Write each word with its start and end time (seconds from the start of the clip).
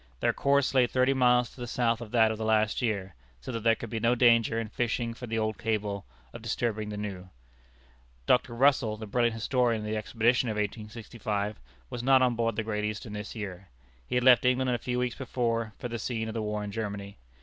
Their 0.19 0.33
course 0.33 0.73
lay 0.73 0.87
thirty 0.87 1.13
miles 1.13 1.51
to 1.51 1.61
the 1.61 1.67
south 1.67 2.01
of 2.01 2.09
that 2.09 2.31
of 2.31 2.39
the 2.39 2.43
last 2.43 2.81
year, 2.81 3.13
so 3.39 3.51
that 3.51 3.59
there 3.59 3.75
could 3.75 3.91
be 3.91 3.99
no 3.99 4.15
danger, 4.15 4.59
in 4.59 4.67
fishing 4.69 5.13
for 5.13 5.27
the 5.27 5.37
old 5.37 5.59
cable, 5.59 6.07
of 6.33 6.41
disturbing 6.41 6.89
the 6.89 6.97
new. 6.97 7.29
Dr. 8.25 8.55
Russell, 8.55 8.97
the 8.97 9.05
brilliant 9.05 9.35
historian 9.35 9.81
of 9.81 9.85
the 9.85 9.95
Expedition 9.95 10.49
of 10.49 10.55
1865, 10.55 11.59
was 11.91 12.01
not 12.01 12.23
on 12.23 12.33
board 12.35 12.55
the 12.55 12.63
Great 12.63 12.83
Eastern 12.83 13.13
this 13.13 13.35
year. 13.35 13.67
He 14.07 14.15
had 14.15 14.23
left 14.23 14.43
England 14.43 14.71
a 14.71 14.79
few 14.79 14.97
weeks 14.97 15.13
before 15.15 15.73
for 15.77 15.87
the 15.87 15.99
scene 15.99 16.27
of 16.27 16.33
the 16.33 16.41
war 16.41 16.63
in 16.63 16.71
Germany. 16.71 17.19